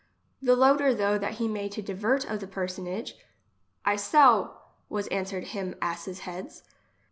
The 0.41 0.55
loader 0.55 0.95
though 0.95 1.19
that 1.19 1.35
he 1.35 1.47
may 1.47 1.69
to 1.69 1.79
divert 1.83 2.25
of 2.25 2.39
the 2.39 2.47
personage:—" 2.47 3.13
I 3.85 3.97
sell, 3.97 4.71
was 4.89 5.05
answered 5.09 5.49
him 5.53 5.75
asse's 5.79 6.21
heads.' 6.21 6.63